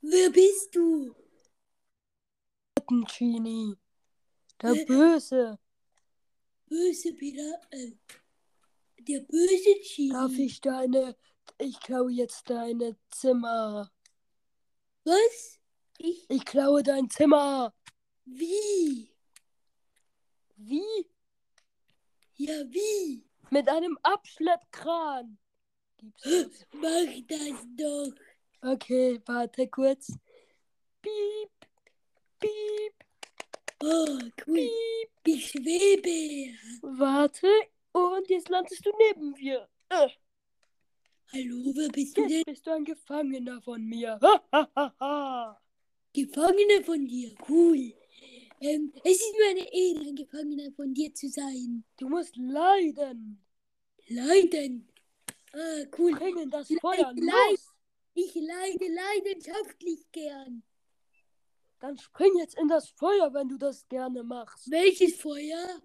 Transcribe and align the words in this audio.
Wer 0.00 0.30
bist 0.30 0.74
du? 0.74 1.14
Genie. 3.18 3.74
Der 4.62 4.70
Äh. 4.72 4.84
Böse. 4.84 5.58
Böse 6.66 7.12
Pirat. 7.14 7.66
Äh, 7.70 7.92
der 9.00 9.20
böse 9.20 9.74
Genie. 9.82 10.10
Darf 10.10 10.32
ich 10.38 10.60
deine. 10.60 11.16
Ich 11.58 11.80
klaue 11.80 12.12
jetzt 12.12 12.48
deine 12.50 12.96
Zimmer. 13.10 13.90
Was? 15.04 15.58
Ich? 15.98 16.26
Ich 16.28 16.44
klaue 16.44 16.82
dein 16.82 17.08
Zimmer. 17.10 17.74
Wie? 18.24 19.12
Wie? 20.56 21.10
Ja, 22.34 22.54
wie? 22.68 23.24
Mit 23.50 23.68
einem 23.68 23.98
Abschleppkran. 24.02 25.38
Gibt's 25.98 26.22
das? 26.22 26.66
Mach 26.72 27.26
das 27.28 27.66
doch. 27.76 28.12
Okay, 28.62 29.20
warte 29.26 29.68
kurz. 29.68 30.12
Piep. 31.02 31.50
Piep. 32.40 32.94
Oh, 33.82 34.18
cool. 34.46 34.68
Ich 35.24 35.50
schwebe. 35.50 36.54
Warte. 36.82 37.48
Und 37.92 38.28
jetzt 38.28 38.48
landest 38.48 38.84
du 38.84 38.90
neben 38.98 39.32
mir. 39.32 39.68
Äh, 39.88 40.08
Hallo, 41.32 41.72
wer 41.74 41.88
bist 41.88 42.16
du 42.16 42.22
denn? 42.22 42.30
Jetzt 42.38 42.46
bist 42.46 42.66
du 42.66 42.70
ein 42.70 42.84
Gefangener 42.84 43.60
von 43.60 43.84
mir. 43.84 44.18
Ha, 44.22 44.44
ha, 44.52 44.70
ha, 44.76 44.94
ha. 45.00 45.60
Gefangener 46.12 46.84
von 46.84 47.06
dir. 47.06 47.34
Cool. 47.48 47.92
Ähm, 48.60 48.92
es 49.04 49.20
ist 49.20 49.34
mir 49.36 49.50
eine 49.50 49.72
Ehre, 49.72 50.08
ein 50.08 50.16
Gefangener 50.16 50.70
von 50.72 50.94
dir 50.94 51.12
zu 51.12 51.28
sein. 51.28 51.84
Du 51.98 52.08
musst 52.08 52.36
leiden. 52.36 53.44
Leiden. 54.08 54.88
Ah, 55.52 55.84
cool. 55.98 56.12
Bringen 56.12 56.50
das 56.50 56.68
Feuer 56.80 57.12
leid. 57.14 57.50
los. 57.50 57.72
Ich 58.14 58.34
leide 58.34 58.86
leidenschaftlich 58.88 60.10
gern. 60.10 60.62
Dann 61.80 61.98
spring 61.98 62.32
jetzt 62.38 62.56
in 62.56 62.68
das 62.68 62.88
Feuer, 62.90 63.32
wenn 63.34 63.48
du 63.48 63.58
das 63.58 63.86
gerne 63.88 64.22
machst. 64.22 64.70
Welches 64.70 65.16
Feuer? 65.20 65.82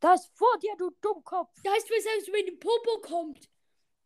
Das 0.00 0.26
vor 0.34 0.58
dir, 0.58 0.74
du 0.76 0.90
Dummkopf. 1.00 1.54
Das, 1.62 1.84
was 1.88 2.06
aus 2.18 2.28
meinem 2.32 2.58
Popo 2.58 3.00
kommt. 3.00 3.48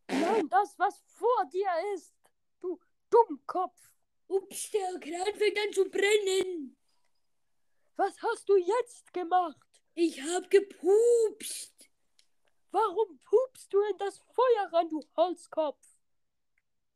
Nein, 0.08 0.48
das, 0.48 0.78
was 0.78 1.02
vor 1.06 1.44
dir 1.52 1.68
ist. 1.94 2.14
Du 2.60 2.78
Dummkopf. 3.10 3.80
Ups, 4.28 4.70
der 4.70 4.98
Kran 5.00 5.34
fängt 5.34 5.58
an 5.58 5.72
zu 5.72 5.88
brennen. 5.88 6.76
Was 7.96 8.14
hast 8.22 8.48
du 8.48 8.56
jetzt 8.56 9.12
gemacht? 9.12 9.56
Ich 9.94 10.20
hab 10.20 10.50
gepupst. 10.50 11.75
Warum 12.76 13.18
pupst 13.24 13.72
du 13.72 13.80
in 13.90 13.96
das 13.96 14.18
Feuer 14.18 14.70
rein, 14.70 14.90
du 14.90 15.02
Holzkopf? 15.16 15.82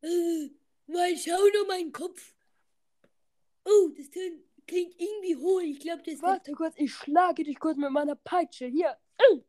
Äh, 0.02 0.50
mal 0.86 1.16
schauen 1.16 1.52
um 1.62 1.68
meinen 1.68 1.90
Kopf. 1.90 2.34
Oh, 3.64 3.88
das 3.96 4.10
klingt, 4.10 4.44
irgendwie 4.68 5.36
hohl. 5.36 5.62
Ich 5.62 5.80
glaube, 5.80 6.02
das. 6.02 6.20
Warte 6.20 6.52
kurz, 6.52 6.74
ich 6.76 6.92
schlage 6.92 7.44
dich 7.44 7.58
kurz 7.58 7.78
mit 7.78 7.90
meiner 7.90 8.14
Peitsche. 8.14 8.66
Hier. 8.66 8.94
Ähm, 9.18 9.42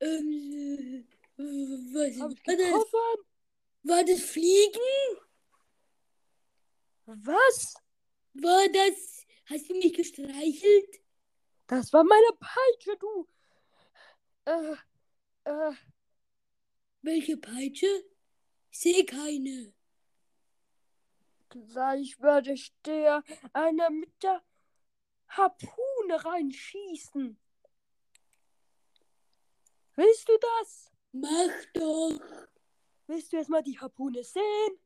äh, 0.00 1.04
was 1.38 2.20
Hab 2.20 2.30
ich 2.32 2.46
war 2.46 2.56
das? 2.56 2.92
War 3.84 4.04
das 4.04 4.20
Fliegen? 4.20 4.80
Was? 7.06 7.74
War 8.34 8.68
das... 8.68 9.24
Hast 9.46 9.70
du 9.70 9.74
mich 9.76 9.94
gestreichelt? 9.94 11.00
Das 11.68 11.90
war 11.94 12.04
meine 12.04 12.32
Peitsche, 12.38 12.98
du. 12.98 13.26
Äh, 14.46 14.76
äh, 15.44 15.72
Welche 17.02 17.36
Peitsche? 17.36 17.86
Ich 18.70 18.78
sehe 18.80 19.04
keine. 19.04 19.72
gleich 21.48 22.20
werde 22.20 22.52
ich 22.52 22.72
dir 22.82 23.22
eine 23.52 23.90
mit 23.90 24.22
der 24.22 24.42
Harpune 25.28 26.24
reinschießen. 26.24 27.38
Willst 29.96 30.28
du 30.28 30.38
das? 30.38 30.92
Mach 31.12 31.64
doch. 31.74 32.20
Willst 33.06 33.32
du 33.32 33.36
jetzt 33.38 33.48
mal 33.48 33.62
die 33.62 33.78
Harpune 33.78 34.22
sehen? 34.22 34.78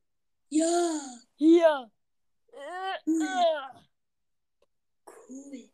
Ja, 0.49 1.01
Hier. 1.37 1.91
Äh, 2.53 3.11
äh. 3.11 3.81
cool. 5.07 5.71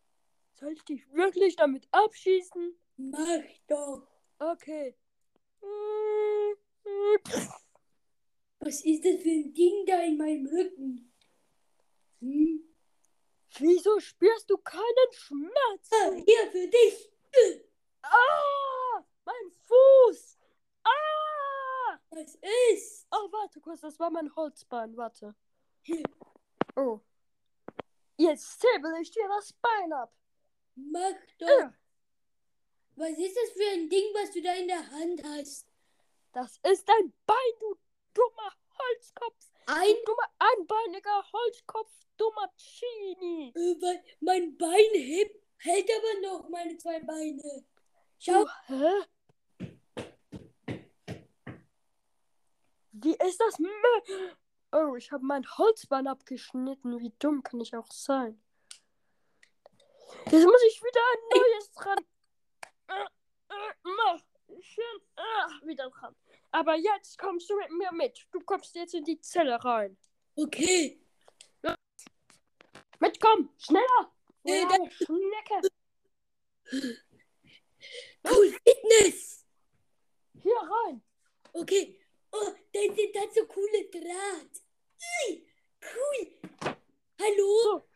Soll 0.54 0.72
ich 0.72 0.84
dich 0.84 1.08
wirklich 1.12 1.56
damit 1.56 1.86
abschießen? 1.92 2.78
Mach 2.96 3.44
doch. 3.68 4.06
Okay. 4.38 4.96
Was 8.60 8.84
ist 8.84 9.04
das 9.04 9.22
für 9.22 9.30
ein 9.30 9.52
Ding 9.54 9.86
da 9.86 10.00
in 10.02 10.16
meinem 10.16 10.46
Rücken? 10.46 11.12
Hm? 12.20 12.62
Wieso 13.58 14.00
spürst 14.00 14.50
du 14.50 14.58
keinen 14.58 15.12
Schmerz? 15.12 15.90
Ah, 15.92 16.12
hier 16.12 16.50
für 16.50 16.68
dich. 16.68 17.12
Ah, 18.02 19.04
mein 19.24 19.52
Fuß. 19.66 20.38
Ah. 20.84 21.98
Was 22.10 22.34
ist? 22.72 23.06
Oh, 23.10 23.30
warte 23.30 23.60
kurz, 23.60 23.80
das 23.80 23.98
war 23.98 24.10
mein 24.10 24.34
Holzbein. 24.34 24.96
Warte. 24.96 25.34
Oh. 26.76 27.00
Jetzt 28.16 28.60
säbel 28.60 28.94
ich 29.00 29.10
dir 29.10 29.28
das 29.28 29.52
Bein 29.52 29.92
ab. 29.92 30.12
Mach 30.74 31.14
doch. 31.38 31.48
Äh, 31.48 31.70
Was 32.96 33.10
ist 33.10 33.36
das 33.36 33.50
für 33.52 33.70
ein 33.74 33.88
Ding, 33.90 34.04
was 34.14 34.30
du 34.32 34.40
da 34.40 34.52
in 34.54 34.68
der 34.68 34.90
Hand 34.90 35.22
hast? 35.24 35.66
Das 36.32 36.58
ist 36.70 36.88
ein 36.88 37.12
Bein, 37.26 37.36
du 37.60 37.76
dummer 38.14 38.52
Holzkopf. 38.78 39.50
Ein, 39.66 39.94
Du 40.04 40.12
dummer 40.12 40.28
einbeiniger 40.38 41.24
Holzkopf, 41.32 41.90
dummer 42.16 42.50
Genie. 42.56 43.52
äh, 43.54 43.98
mein 44.20 44.56
Bein 44.56 44.90
hebt, 44.94 45.36
hält 45.58 45.90
aber 45.90 46.20
noch 46.22 46.48
meine 46.48 46.76
zwei 46.78 47.00
Beine. 47.00 47.64
Schau, 48.18 48.46
hä? 48.66 49.04
Wie 52.92 53.14
ist 53.14 53.40
das? 53.40 53.58
Oh, 54.72 54.94
ich 54.96 55.12
habe 55.12 55.24
mein 55.24 55.46
Holzbein 55.58 56.06
abgeschnitten. 56.06 56.98
Wie 56.98 57.12
dumm 57.18 57.42
kann 57.42 57.60
ich 57.60 57.76
auch 57.76 57.90
sein? 57.92 58.40
Jetzt 60.30 60.44
muss 60.44 60.62
ich 60.68 60.82
wieder 60.82 61.00
ein 61.12 61.38
neues 61.38 61.70
dran. 61.72 61.98
Äh, 62.88 63.04
äh. 63.48 64.18
Schön. 64.60 64.84
Äh, 65.16 65.66
wieder 65.66 65.90
dran. 65.90 66.14
Aber 66.50 66.76
jetzt 66.76 67.18
kommst 67.18 67.50
du 67.50 67.56
mit 67.56 67.70
mir 67.70 67.92
mit. 67.92 68.26
Du 68.32 68.40
kommst 68.40 68.74
jetzt 68.74 68.94
in 68.94 69.04
die 69.04 69.20
Zelle 69.20 69.62
rein. 69.64 69.96
okay. 70.36 71.00
Mitkommen! 72.98 73.50
Schneller! 73.58 74.12
Oder 74.42 74.74
eine 74.74 74.90
Schnecke! 74.90 75.68
Cool, 78.28 78.50
Fitness. 78.64 79.44
Hier 80.42 80.56
rein! 80.56 81.02
Okay. 81.52 82.00
Oh, 82.32 82.52
da 82.72 82.80
ist 82.80 83.14
da 83.14 83.20
so 83.34 83.46
coole 83.46 83.84
Draht. 83.90 84.62
Cool. 85.80 86.32
Hallo? 87.20 87.62
So. 87.62 87.88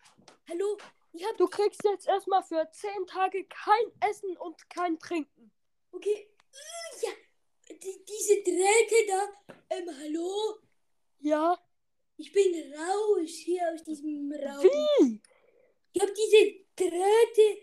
Hallo? 0.49 0.78
Hab, 1.15 1.37
Du 1.38 1.47
kriegst 1.48 1.82
jetzt 1.84 2.06
erstmal 2.06 2.43
für 2.43 2.69
10 2.71 3.06
Tage 3.06 3.44
kein 3.47 4.09
Essen 4.09 4.37
und 4.37 4.69
kein 4.71 4.98
Trinken. 4.98 5.50
okay. 5.93 6.28
Ja, 7.03 7.10
die, 7.76 8.04
diese 8.04 8.43
Drähte 8.43 9.06
da. 9.09 9.54
Ähm, 9.71 9.88
hallo? 10.00 10.59
Ja? 11.21 11.59
Ich 12.16 12.32
bin 12.32 12.75
raus 12.75 13.31
hier 13.31 13.62
aus 13.72 13.82
diesem 13.84 14.32
Raum. 14.32 14.62
Wie? 14.65 15.21
Ich 15.93 16.03
habe 16.03 16.12
diese 16.12 16.65
Drähte 16.76 17.62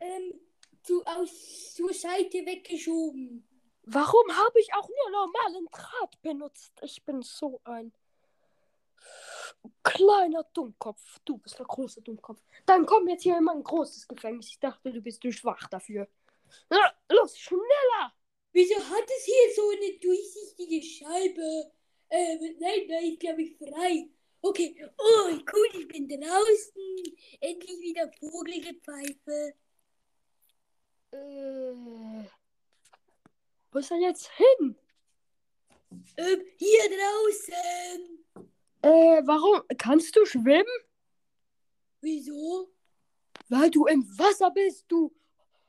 ähm, 0.00 0.40
zu, 0.82 1.04
aus, 1.04 1.74
zur 1.74 1.92
Seite 1.92 2.44
weggeschoben. 2.44 3.46
Warum 3.82 4.36
habe 4.36 4.60
ich 4.60 4.72
auch 4.74 4.88
nur 4.88 5.10
normalen 5.10 5.66
Draht 5.70 6.20
benutzt? 6.22 6.72
Ich 6.82 7.04
bin 7.04 7.22
so 7.22 7.60
ein 7.64 7.92
kleiner 9.82 10.44
Dummkopf. 10.52 11.18
Du 11.24 11.38
bist 11.38 11.58
der 11.58 11.66
große 11.66 12.02
Dummkopf. 12.02 12.40
Dann 12.66 12.86
komm 12.86 13.08
jetzt 13.08 13.22
hier 13.22 13.38
in 13.38 13.44
mein 13.44 13.62
großes 13.62 14.06
Gefängnis. 14.06 14.48
Ich 14.48 14.58
dachte, 14.58 14.92
du 14.92 15.00
bist 15.00 15.22
zu 15.22 15.32
schwach 15.32 15.68
dafür. 15.68 16.08
Los, 17.10 17.38
schneller! 17.38 18.14
Wieso 18.52 18.76
hat 18.76 19.04
es 19.04 19.24
hier 19.24 19.54
so 19.54 19.70
eine 19.70 19.98
durchsichtige 19.98 20.82
Scheibe? 20.82 21.72
Ähm, 22.10 22.56
nein, 22.58 22.88
da 22.88 22.98
ist, 23.00 23.20
glaube 23.20 23.42
ich, 23.42 23.56
frei. 23.56 24.08
Okay, 24.40 24.74
oh, 24.96 25.28
cool, 25.28 25.68
ich 25.80 25.88
bin 25.88 26.08
draußen. 26.08 27.16
Endlich 27.40 27.80
wieder 27.80 28.10
Vogelgepfeife. 28.20 29.54
Äh, 31.10 32.26
wo 33.70 33.78
ist 33.78 33.90
er 33.90 33.98
jetzt 33.98 34.30
hin? 34.30 34.76
Ähm, 36.16 36.42
hier 36.56 36.88
draußen. 36.88 38.17
Äh, 38.82 39.22
warum? 39.24 39.62
Kannst 39.76 40.14
du 40.16 40.24
schwimmen? 40.24 40.64
Wieso? 42.00 42.72
Weil 43.48 43.70
du 43.70 43.86
im 43.86 44.06
Wasser 44.18 44.50
bist, 44.50 44.84
du. 44.88 45.14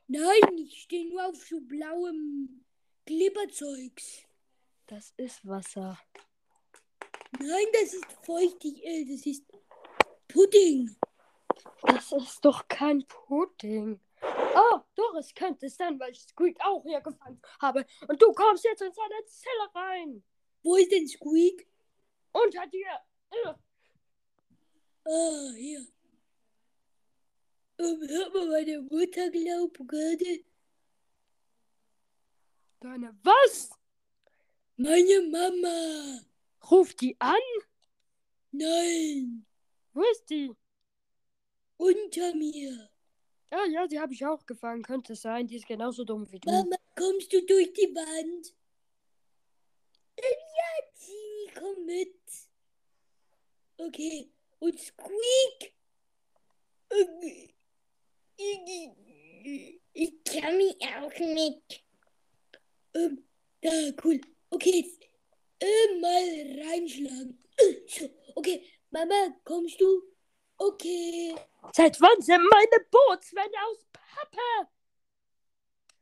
Nein, 0.08 0.58
ich 0.58 0.84
stehe 0.84 1.10
nur 1.10 1.26
auf 1.28 1.38
so 1.38 1.60
blauem 1.62 2.66
Glibberzeugs. 3.06 4.24
Das 4.88 5.14
ist 5.18 5.48
Wasser. 5.48 6.00
Nein, 7.40 7.66
das 7.74 7.94
ist 7.94 8.06
feuchtig. 8.24 8.84
Äh, 8.84 9.06
das 9.06 9.26
ist 9.26 9.46
Pudding. 10.28 10.96
Das 11.84 12.12
ist 12.12 12.44
doch 12.44 12.68
kein 12.68 13.06
Pudding. 13.08 14.00
Oh, 14.22 14.80
doch, 14.96 15.16
es 15.20 15.34
könnte 15.34 15.68
es 15.68 15.78
sein, 15.78 16.00
weil 16.00 16.12
ich 16.12 16.22
Squeak 16.22 16.58
auch 16.62 16.84
hier 16.84 17.02
gefangen 17.02 17.42
habe. 17.62 17.86
Und 18.08 18.22
du 18.22 18.32
kommst 18.34 18.64
jetzt 18.64 18.82
in 18.82 18.92
seine 18.92 19.26
Zelle 19.26 19.76
rein. 19.76 20.24
Wo 20.64 20.76
ist 20.76 20.92
denn 20.92 21.08
Squeak? 21.08 21.69
Unter 22.32 22.68
dir. 22.68 23.00
Äh, 23.32 23.54
Ah, 25.06 25.52
hier. 25.56 25.88
Ähm, 27.80 28.08
hört 28.08 28.34
mal 28.34 28.48
meine 28.48 28.82
Mutter 28.82 29.30
glaubt 29.32 29.80
gerade. 29.88 30.44
Deine 32.82 33.18
was? 33.24 33.70
Meine 34.78 35.22
Mama. 35.32 36.20
Ruf 36.70 36.94
die 36.94 37.16
an? 37.20 37.36
Nein. 38.52 39.46
Wo 39.94 40.04
ist 40.12 40.30
die? 40.30 40.52
Unter 41.78 42.36
mir. 42.36 42.90
Ah 43.52 43.66
ja, 43.66 43.88
die 43.88 44.00
habe 44.00 44.14
ich 44.14 44.26
auch 44.26 44.46
gefangen. 44.46 44.84
Könnte 44.84 45.16
sein, 45.16 45.48
die 45.48 45.56
ist 45.56 45.66
genauso 45.68 46.04
dumm 46.04 46.30
wie 46.32 46.40
du. 46.40 46.52
Mama, 46.52 46.76
kommst 46.96 47.34
du 47.34 47.44
durch 47.46 47.74
die 47.74 47.94
Wand? 47.96 48.54
Ja, 50.60 50.72
Genie, 51.00 51.52
komm 51.56 51.86
mit. 51.86 52.20
Okay. 53.78 54.32
Und 54.60 54.80
Squeak? 54.80 55.74
Ich, 59.94 60.24
kann 60.24 60.58
mich 60.58 60.78
auch 60.82 61.20
nicht. 61.20 61.84
Ähm, 62.94 63.24
da, 63.62 63.70
cool. 64.04 64.20
Okay, 64.50 64.82
jetzt 64.82 65.02
äh, 65.60 66.00
mal 66.00 66.68
reinschlagen. 66.68 67.44
So, 67.88 68.10
okay, 68.36 68.66
Mama, 68.90 69.36
kommst 69.44 69.82
du? 69.82 70.02
Okay. 70.58 71.36
Seit 71.74 72.00
wann 72.00 72.22
sind 72.22 72.42
meine 72.50 72.86
Bootswände 72.90 73.58
aus 73.68 73.86
Pappe? 73.92 74.70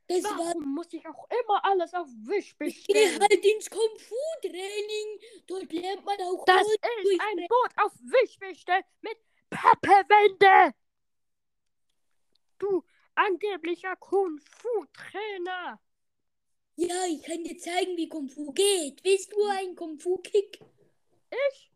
Das 0.08 0.24
war 0.24 0.38
Warum 0.38 0.74
muss 0.74 0.92
ich 0.94 1.06
auch 1.06 1.28
immer 1.30 1.66
alles 1.66 1.94
auf 1.94 2.08
Wisch 2.08 2.56
Ich 2.60 2.86
gehe 2.86 2.96
bestellen? 2.96 3.22
halt 3.22 3.46
ins 3.46 3.70
Kung-Fu-Training. 3.70 5.20
Dort 5.48 5.72
lernt 5.74 6.06
man 6.06 6.18
auch 6.22 6.46
Das 6.46 6.66
ist 6.66 6.80
ein 7.20 7.48
Boot 7.48 7.72
auf 7.76 7.94
Wisch 8.00 8.40
bestellen 8.40 8.84
mit 9.02 9.18
Pappewände. 9.50 10.74
Du 12.58 12.84
angeblicher 13.16 13.96
Kung-Fu-Trainer. 13.98 15.80
Ja, 16.76 17.06
ich 17.08 17.24
kann 17.24 17.44
dir 17.44 17.58
zeigen, 17.58 17.98
wie 17.98 18.08
Kung-Fu 18.08 18.52
geht. 18.54 19.04
Willst 19.04 19.34
du 19.34 19.44
einen 19.48 19.76
Kung-Fu-Kick? 19.76 20.62
Ich? 21.50 21.72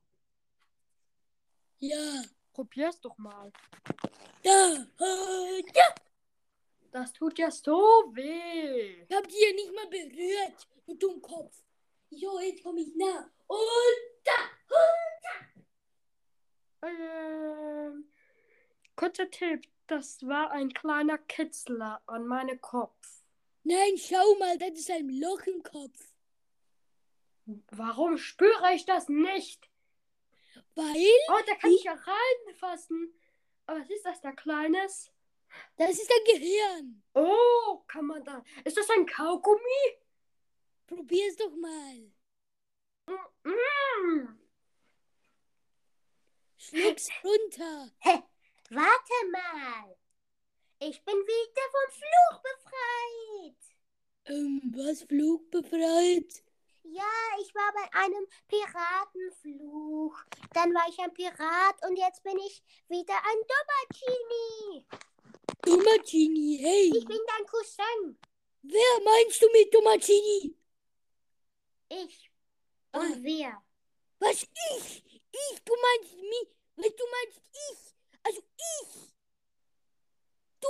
Ja. 1.80 2.22
Probier's 2.54 3.00
doch 3.01 3.18
mal. 3.18 3.51
Da. 4.44 4.86
Äh, 5.00 5.63
ja. 5.74 5.95
Das 6.91 7.13
tut 7.13 7.39
ja 7.39 7.49
so 7.49 7.77
weh. 8.13 9.05
Ich 9.07 9.15
hab 9.15 9.27
die 9.27 9.41
ja 9.41 9.53
nicht 9.53 9.73
mal 9.73 9.88
berührt. 9.88 10.67
Du 10.85 10.95
Dummkopf. 10.95 11.55
Jo, 12.09 12.39
jetzt 12.41 12.63
komm 12.63 12.77
ich 12.77 12.93
nah. 12.95 13.31
Und 13.47 14.01
da. 14.25 14.51
Ähm, 16.88 18.11
kurzer 18.95 19.29
Tipp. 19.29 19.67
Das 19.88 20.25
war 20.25 20.51
ein 20.51 20.73
kleiner 20.73 21.17
Kitzler 21.17 22.01
an 22.07 22.25
meinem 22.25 22.59
Kopf. 22.61 23.23
Nein, 23.63 23.97
schau 23.97 24.35
mal, 24.39 24.57
das 24.57 24.71
ist 24.79 24.91
ein 24.91 25.09
Loch 25.09 25.41
im 25.47 25.61
Kopf. 25.63 26.13
Warum 27.71 28.17
spüre 28.17 28.73
ich 28.73 28.85
das 28.85 29.09
nicht? 29.09 29.69
Weil 30.75 30.95
Oh, 31.29 31.41
da 31.45 31.55
kann 31.55 31.71
ich 31.71 31.83
ja 31.83 31.94
reinfassen. 31.94 33.13
Aber 33.65 33.81
was 33.81 33.89
ist 33.89 34.05
das 34.05 34.21
da 34.21 34.31
Kleines? 34.31 35.11
Das 35.77 35.92
ist 35.92 36.09
dein 36.09 36.36
Gehirn. 36.36 37.03
Oh, 37.13 37.83
kann 37.88 38.06
man 38.06 38.24
da. 38.24 38.44
Ist 38.63 38.77
das 38.77 38.89
ein 38.89 39.06
Kaugummi? 39.06 40.00
Probier's 40.88 41.36
doch 41.36 41.56
mal. 41.56 42.12
Mm. 43.44 44.39
Schluck's 46.57 47.09
runter. 47.24 47.92
Warte 48.69 49.13
mal. 49.31 49.98
Ich 50.80 51.03
bin 51.03 51.15
wieder 51.15 51.68
vom 51.71 51.92
Fluch 51.92 52.42
befreit. 52.42 53.62
Ähm, 54.25 54.74
was 54.75 55.04
flugbefreit? 55.04 56.44
Ja, 56.83 57.04
ich 57.42 57.54
war 57.54 57.71
bei 57.74 58.00
einem 58.00 58.27
Piratenfluch. 58.47 60.18
Dann 60.54 60.74
war 60.74 60.88
ich 60.89 61.00
ein 61.00 61.13
Pirat 61.13 61.86
und 61.88 61.97
jetzt 61.97 62.24
bin 62.24 62.38
ich 62.38 62.63
wieder 62.88 63.15
ein 63.15 63.38
dummer 63.47 63.88
Genie, 65.59 66.57
hey. 66.57 66.92
Ich 66.95 67.06
bin 67.06 67.19
dein 67.27 67.45
Cousin. 67.45 68.18
Wer 68.63 69.01
meinst 69.03 69.42
du 69.42 69.48
mit 69.51 69.71
Genie? 69.98 70.56
Ich. 71.89 72.31
Und 72.94 73.01
Ah. 73.01 73.18
wer? 73.21 73.63
Was 74.19 74.44
ich? 74.44 75.03
Ich, 75.31 75.63
du 75.63 75.74
meinst 75.74 76.15
mich? 76.15 76.48
Was 76.75 76.95
du 76.95 77.03
meinst 77.12 77.42
ich? 77.71 77.95
Also 78.24 78.42
ich. 78.57 79.13
Du. 80.59 80.69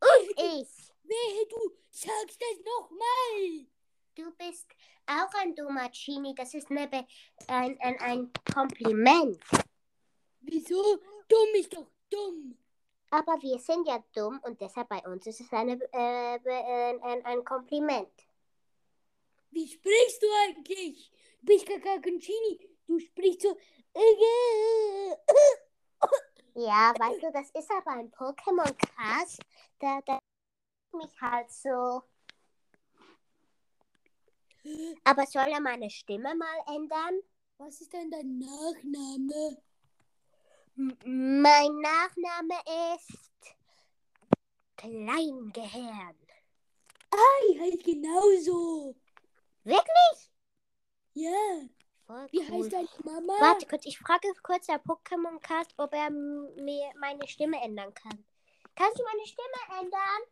Und 0.00 0.30
ich. 0.30 0.68
Wehe, 1.06 1.46
du 1.50 1.76
sagst 1.90 2.40
das 2.40 2.58
nochmal. 2.64 3.66
Du 4.14 4.30
bist 4.36 4.66
auch 5.06 5.34
ein 5.40 5.54
Genie. 5.54 6.34
Das 6.34 6.54
ist 6.54 6.70
eine 6.70 6.88
Be 6.88 7.06
ein, 7.48 7.78
ein, 7.80 7.98
ein 8.00 8.32
Kompliment. 8.54 9.42
Wieso? 10.40 10.98
Dumm 11.28 11.54
ist 11.54 11.72
doch 11.74 11.90
dumm. 12.10 12.56
Aber 13.14 13.40
wir 13.42 13.60
sind 13.60 13.86
ja 13.86 14.02
dumm 14.12 14.40
und 14.42 14.60
deshalb 14.60 14.88
bei 14.88 14.98
uns 15.06 15.24
ist 15.28 15.40
es 15.40 15.52
eine, 15.52 15.74
äh, 15.74 16.38
be- 16.40 16.50
äh, 16.50 16.98
ein, 17.00 17.24
ein 17.24 17.44
Kompliment. 17.44 18.10
Wie 19.52 19.68
sprichst 19.68 20.20
du 20.20 20.26
eigentlich? 20.48 21.12
Du 21.40 21.46
bist 21.46 21.66
Genie. 22.02 22.68
Du 22.88 22.98
sprichst 22.98 23.42
so. 23.42 23.56
äh, 23.94 25.14
Ja, 26.56 26.92
weißt 26.98 27.22
du, 27.22 27.30
das 27.30 27.50
ist 27.50 27.70
aber 27.70 27.92
ein 27.92 28.10
Pokémon-Cast. 28.10 29.40
Da, 29.78 30.00
da 30.06 30.18
mich 30.92 31.20
halt 31.20 31.50
so. 31.52 32.02
Aber 35.04 35.26
soll 35.26 35.48
er 35.52 35.60
meine 35.60 35.88
Stimme 35.88 36.34
mal 36.34 36.74
ändern? 36.74 37.20
Was 37.58 37.80
ist 37.80 37.92
denn 37.92 38.10
dein 38.10 38.38
Nachname? 38.38 39.62
Mein 40.76 41.80
Nachname 41.80 42.54
ist 42.96 43.54
Kleingehirn. 44.76 46.16
Ich 47.48 47.60
heiße 47.60 47.78
genauso. 47.78 48.96
Wirklich? 49.62 50.30
Ja. 51.14 51.30
Voll 52.06 52.26
Wie 52.32 52.40
cool. 52.50 52.64
heißt 52.64 52.72
deine 52.72 52.88
Mama? 53.04 53.32
Warte 53.40 53.66
kurz, 53.66 53.86
ich 53.86 53.98
frage 53.98 54.28
kurz 54.42 54.66
der 54.66 54.82
Pokémon-Cast, 54.82 55.74
ob 55.78 55.94
er 55.94 56.10
mir 56.10 56.90
meine 56.98 57.26
Stimme 57.28 57.62
ändern 57.62 57.94
kann. 57.94 58.24
Kannst 58.74 58.98
du 58.98 59.04
meine 59.04 59.26
Stimme 59.26 59.80
ändern? 59.80 60.22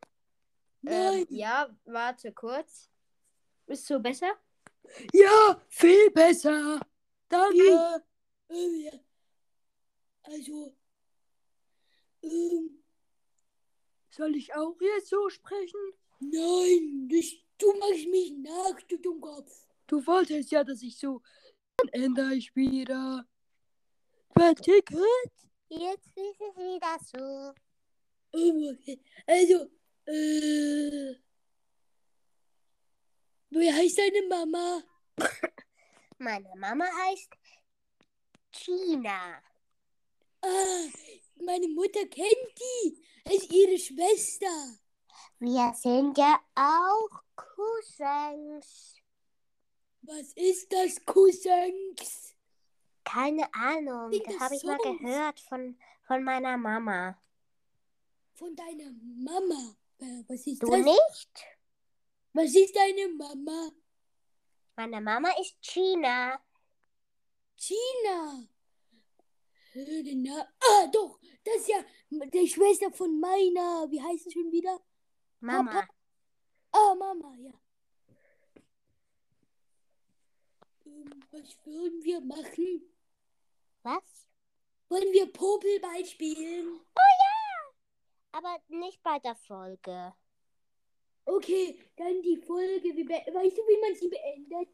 Nein. 0.82 1.26
Ähm, 1.30 1.36
ja, 1.36 1.68
warte 1.84 2.32
kurz. 2.32 2.90
Ist 3.66 3.86
so 3.86 4.00
besser? 4.00 4.32
Ja, 5.12 5.62
Viel 5.68 6.10
besser. 6.10 6.80
Danke. 7.28 8.02
ähm, 8.50 8.80
ja. 8.80 8.92
Also. 10.22 10.76
Ähm, 12.22 12.82
Soll 14.10 14.36
ich 14.36 14.54
auch 14.54 14.76
jetzt 14.80 15.08
so 15.08 15.28
sprechen? 15.28 15.80
nein, 16.20 17.08
das, 17.10 17.32
du 17.58 17.72
machst 17.78 18.06
mich 18.06 18.32
nach, 18.38 18.80
du 18.88 18.96
Dummkopf. 18.98 19.66
Du 19.86 20.06
wolltest 20.06 20.50
ja, 20.50 20.64
dass 20.64 20.82
ich 20.82 20.96
so. 20.98 21.22
Dann 21.76 21.88
ändere 21.88 22.34
ich 22.34 22.54
wieder. 22.54 23.26
Fertig? 24.36 24.90
Jetzt 25.68 26.16
ist 26.16 26.40
es 26.40 26.56
wieder 26.56 26.98
so. 27.00 27.54
Ähm, 28.38 28.74
okay. 28.74 29.00
Also, 29.26 29.70
äh. 30.06 31.14
Wie 33.50 33.72
heißt 33.72 33.98
deine 33.98 34.26
Mama? 34.28 34.82
Meine 36.18 36.52
Mama 36.56 36.86
heißt 36.86 37.30
Gina. 38.52 39.42
Ah, 40.42 40.84
meine 41.44 41.68
Mutter 41.68 42.06
kennt 42.06 42.58
die. 42.58 43.04
Das 43.24 43.34
ist 43.34 43.52
ihre 43.52 43.78
Schwester. 43.78 44.78
Wir 45.38 45.72
sind 45.74 46.18
ja 46.18 46.40
auch 46.54 47.22
Cousins. 47.36 48.96
Was 50.02 50.32
ist 50.34 50.72
das, 50.72 51.04
Cousins? 51.04 52.34
Keine 53.04 53.52
Ahnung, 53.54 54.12
Sind 54.12 54.26
das 54.26 54.34
das 54.34 54.42
habe 54.42 54.56
ich 54.56 54.64
mal 54.64 54.78
gehört 54.78 55.40
von, 55.40 55.78
von 56.06 56.22
meiner 56.24 56.56
Mama. 56.56 57.20
Von 58.34 58.54
deiner 58.56 58.90
Mama. 58.92 59.76
Äh, 59.98 60.24
Was 60.28 60.46
ist 60.46 60.62
Du 60.62 60.68
das? 60.70 60.84
nicht? 60.84 61.44
Was 62.32 62.54
ist 62.54 62.74
deine 62.74 63.08
Mama? 63.08 63.70
Meine 64.76 65.00
Mama 65.00 65.28
ist 65.40 65.56
Gina. 65.62 66.40
Gina. 67.56 68.48
Äh, 69.74 70.02
den 70.02 70.22
Na 70.22 70.46
ah, 70.60 70.86
doch, 70.88 71.18
das 71.44 71.56
ist 71.56 71.68
ja 71.68 71.84
die 72.10 72.48
Schwester 72.48 72.90
von 72.92 73.18
meiner. 73.18 73.90
Wie 73.90 74.02
heißt 74.02 74.24
sie 74.24 74.32
schon 74.32 74.52
wieder? 74.52 74.80
Mama. 75.40 75.86
Ah, 76.72 76.94
Mama, 76.94 77.34
ja. 77.36 77.52
Ähm, 80.86 81.24
was 81.30 81.58
würden 81.64 82.02
wir 82.04 82.20
machen? 82.20 82.82
Was? 83.82 84.28
Wollen 84.88 85.12
wir 85.12 85.32
Popelball 85.32 86.04
spielen? 86.04 86.80
Aber 88.32 88.58
nicht 88.68 89.02
bei 89.02 89.18
der 89.18 89.34
Folge. 89.34 90.14
Okay, 91.24 91.78
dann 91.96 92.22
die 92.22 92.38
Folge. 92.38 92.96
Wie 92.96 93.08
weißt 93.08 93.58
du, 93.58 93.62
wie 93.62 93.80
man 93.80 93.94
sie 93.94 94.08
beendet? 94.08 94.68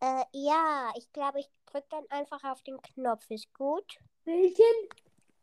Äh, 0.00 0.24
ja, 0.32 0.92
ich 0.96 1.10
glaube, 1.12 1.40
ich 1.40 1.48
drücke 1.74 1.88
dann 1.90 2.06
einfach 2.10 2.42
auf 2.44 2.62
den 2.62 2.80
Knopf. 2.82 3.28
Ist 3.30 3.52
gut. 3.54 3.98
Welchen? 4.24 4.88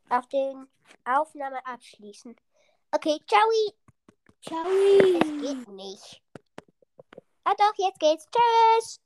Auf 0.10 0.28
den 0.28 0.68
Aufnahme 1.06 1.66
abschließen. 1.66 2.36
Okay, 2.92 3.20
ciao. 3.28 3.42
Ciao. 4.42 4.66
Es 4.66 5.42
geht 5.42 5.68
nicht. 5.70 6.22
Ah 7.44 7.54
doch, 7.58 7.74
jetzt 7.78 8.00
geht's. 8.00 8.28
Tschüss. 8.32 9.02